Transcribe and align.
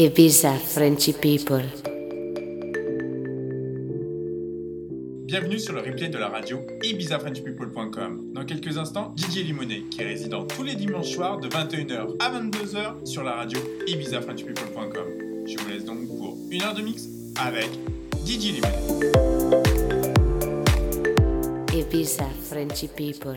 Ibiza 0.00 0.54
Frenchy 0.54 1.12
People. 1.12 1.64
Bienvenue 5.26 5.58
sur 5.58 5.74
le 5.74 5.80
replay 5.80 6.08
de 6.08 6.16
la 6.16 6.30
radio 6.30 6.60
ibizafrenchpeople.com. 6.82 8.32
Dans 8.32 8.46
quelques 8.46 8.78
instants, 8.78 9.12
Didier 9.14 9.42
Limonet, 9.42 9.82
qui 9.90 10.00
est 10.00 10.06
résident 10.06 10.46
tous 10.46 10.62
les 10.62 10.76
dimanches 10.76 11.10
soirs 11.10 11.40
de 11.40 11.48
21h 11.50 12.16
à 12.20 12.40
22h 12.40 13.04
sur 13.04 13.22
la 13.22 13.32
radio 13.32 13.58
ibizafrenchpeople.com. 13.86 15.44
Je 15.46 15.58
vous 15.58 15.68
laisse 15.68 15.84
donc 15.84 16.06
pour 16.06 16.38
une 16.50 16.62
heure 16.62 16.74
de 16.74 16.80
mix 16.80 17.08
avec 17.38 17.68
Didier 18.24 18.52
Limonet. 18.52 19.12
Ibiza 21.74 22.24
Frenchy 22.48 22.88
People. 22.88 23.36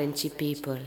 Frenchy 0.00 0.30
people. 0.30 0.78